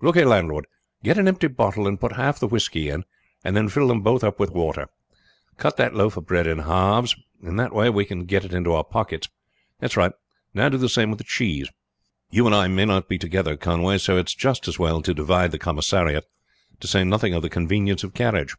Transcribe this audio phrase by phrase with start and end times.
[0.00, 0.66] Look here, landlord,
[1.04, 3.04] get an empty bottle and put half the whisky in,
[3.44, 4.88] and then fill them both up with water.
[5.58, 8.66] Cut that loaf of bread in halves; in that way we can get it in
[8.66, 9.28] our pockets.
[9.78, 10.12] That's right;
[10.54, 11.68] now do the same with the cheese.
[12.30, 15.50] You and I may not be together, Conway, so it's just as well to divide
[15.52, 16.24] the commissariat;
[16.80, 18.56] to say nothing of the convenience of carriage.